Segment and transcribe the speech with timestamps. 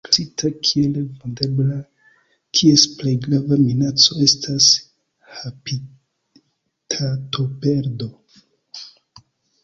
[0.05, 1.75] Ĝi estas klasita kiel Vundebla,
[2.59, 4.69] kies plej grava minaco estas
[5.41, 8.09] habitatoperdo.